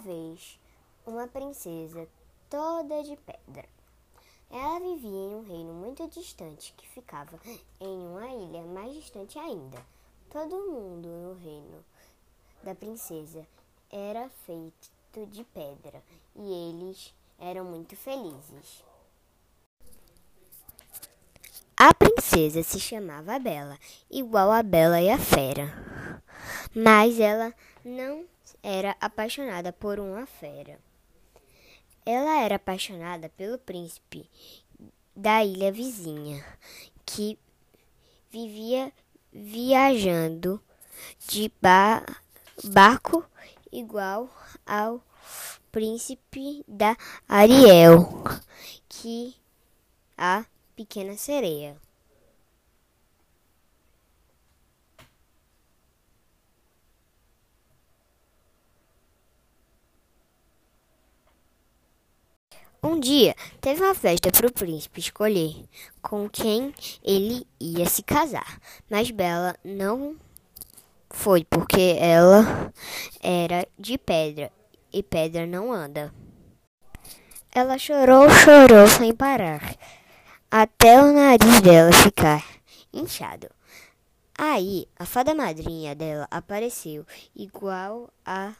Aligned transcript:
vez 0.00 0.58
uma 1.06 1.28
princesa 1.28 2.08
toda 2.48 3.02
de 3.02 3.16
pedra. 3.16 3.68
Ela 4.50 4.80
vivia 4.80 5.08
em 5.08 5.34
um 5.36 5.42
reino 5.42 5.72
muito 5.72 6.08
distante 6.08 6.74
que 6.76 6.88
ficava 6.88 7.38
em 7.80 7.98
uma 8.08 8.26
ilha 8.28 8.62
mais 8.62 8.94
distante 8.94 9.38
ainda. 9.38 9.78
Todo 10.30 10.70
mundo 10.70 11.08
no 11.08 11.34
reino 11.34 11.84
da 12.62 12.74
princesa 12.74 13.46
era 13.90 14.28
feito 14.46 15.26
de 15.28 15.44
pedra 15.44 16.02
e 16.34 16.70
eles 16.70 17.14
eram 17.38 17.64
muito 17.64 17.94
felizes. 17.96 18.84
A 21.76 21.94
princesa 21.94 22.62
se 22.62 22.78
chamava 22.78 23.38
Bela, 23.38 23.78
igual 24.10 24.50
a 24.50 24.62
Bela 24.62 25.00
e 25.00 25.08
a 25.08 25.18
Fera, 25.18 25.72
mas 26.74 27.18
ela 27.18 27.54
não 27.84 28.24
era 28.62 28.96
apaixonada 29.00 29.72
por 29.72 29.98
uma 29.98 30.26
fera. 30.26 30.78
Ela 32.04 32.42
era 32.42 32.56
apaixonada 32.56 33.28
pelo 33.30 33.58
príncipe 33.58 34.28
da 35.14 35.44
ilha 35.44 35.70
vizinha, 35.70 36.44
que 37.04 37.38
vivia 38.30 38.92
viajando 39.32 40.60
de 41.28 41.52
ba 41.60 42.04
barco 42.64 43.24
igual 43.72 44.28
ao 44.66 45.02
príncipe 45.70 46.64
da 46.66 46.96
Ariel, 47.28 48.24
que 48.88 49.36
a 50.16 50.44
pequena 50.74 51.16
sereia. 51.16 51.76
Um 62.82 62.98
dia 62.98 63.34
teve 63.60 63.82
uma 63.82 63.94
festa 63.94 64.30
para 64.30 64.46
o 64.46 64.52
príncipe 64.52 65.00
escolher 65.00 65.64
com 66.00 66.28
quem 66.30 66.74
ele 67.04 67.46
ia 67.60 67.84
se 67.86 68.02
casar, 68.02 68.58
mas 68.88 69.10
Bela 69.10 69.54
não 69.62 70.16
foi 71.10 71.44
porque 71.44 71.96
ela 71.98 72.72
era 73.20 73.68
de 73.78 73.98
pedra 73.98 74.50
e 74.90 75.02
pedra 75.02 75.46
não 75.46 75.70
anda. 75.70 76.10
Ela 77.52 77.76
chorou, 77.76 78.30
chorou 78.30 78.88
sem 78.88 79.14
parar, 79.14 79.76
até 80.50 81.02
o 81.02 81.12
nariz 81.12 81.60
dela 81.60 81.92
ficar 81.92 82.42
inchado. 82.92 83.50
Aí 84.38 84.86
a 84.98 85.04
fada 85.04 85.34
madrinha 85.34 85.94
dela 85.94 86.26
apareceu, 86.30 87.04
igual 87.36 88.08
a 88.24 88.54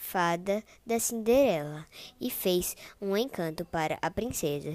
fada 0.00 0.62
da 0.86 0.98
Cinderela 0.98 1.86
e 2.20 2.30
fez 2.30 2.76
um 3.00 3.16
encanto 3.16 3.64
para 3.64 3.98
a 4.00 4.10
princesa 4.10 4.72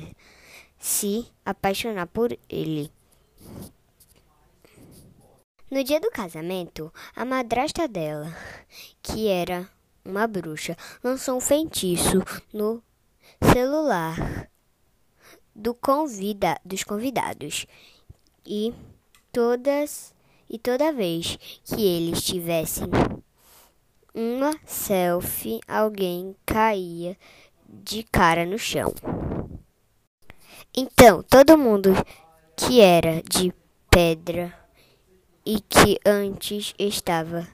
se 0.78 1.26
apaixonar 1.46 2.08
por 2.08 2.38
ele. 2.50 2.92
No 5.72 5.84
dia 5.84 6.00
do 6.00 6.12
casamento, 6.12 6.94
a 7.16 7.26
madrasta 7.26 7.88
dela, 7.88 8.36
que 9.02 9.28
era 9.28 9.68
uma 10.06 10.28
bruxa, 10.28 10.78
lançou 11.04 11.38
um 11.38 11.42
feitiço 11.42 12.22
no 12.54 12.84
celular 13.52 14.50
do 15.56 15.74
convida, 15.74 16.60
dos 16.64 16.84
convidados 16.84 17.66
e 18.46 18.74
todas 19.32 20.14
e 20.50 20.60
toda 20.60 20.94
vez 20.94 21.38
que 21.64 21.82
eles 21.82 22.22
tivessem 22.22 22.86
uma 24.14 24.58
selfie, 24.66 25.60
alguém 25.68 26.36
caía 26.46 27.18
de 27.68 28.04
cara 28.04 28.46
no 28.46 28.58
chão. 28.60 28.94
Então, 30.76 31.24
todo 31.24 31.58
mundo 31.58 31.92
que 32.56 32.82
era 32.82 33.22
de 33.24 33.54
pedra 33.90 34.54
e 35.46 35.60
que 35.60 36.00
antes 36.06 36.74
estava 36.78 37.48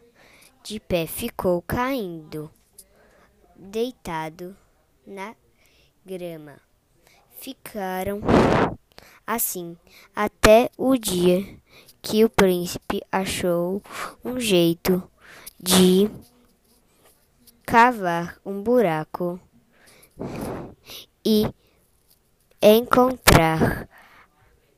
de 0.63 0.79
pé 0.79 1.07
ficou 1.07 1.61
caindo, 1.61 2.51
deitado 3.55 4.55
na 5.05 5.35
grama. 6.05 6.59
Ficaram 7.39 8.22
assim 9.25 9.78
até 10.16 10.69
o 10.78 10.97
dia 10.97 11.57
que 12.01 12.23
o 12.23 12.29
príncipe 12.29 13.01
achou 13.11 13.81
um 14.23 14.39
jeito 14.39 15.01
de 15.59 16.09
cavar 17.69 18.41
um 18.44 18.63
buraco 18.63 19.40
e 21.24 21.46
encontrar 22.59 23.88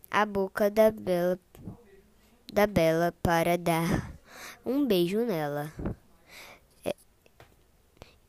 a 0.10 0.26
boca 0.26 0.70
da 0.70 0.92
Bela, 0.92 1.40
da 2.52 2.68
Bela 2.68 3.14
para 3.24 3.58
dar 3.58 4.12
um 4.66 4.86
beijo 4.86 5.20
nela. 5.20 5.72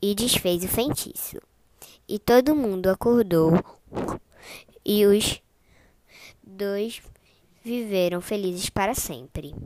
E 0.01 0.15
desfez 0.15 0.63
o 0.63 0.69
feitiço. 0.69 1.43
E 2.09 2.21
todo 2.21 2.55
mundo 2.55 2.89
acordou 2.89 3.55
e 4.85 5.05
os 5.07 5.43
dois 6.41 7.03
viveram 7.65 8.21
felizes 8.21 8.71
para 8.71 8.95
sempre. 8.95 9.57